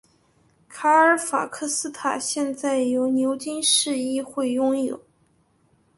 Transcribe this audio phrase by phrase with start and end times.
[0.67, 4.99] 卡尔法克斯塔现在由牛津市议会拥有。